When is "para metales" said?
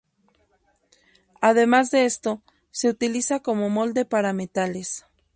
4.03-5.05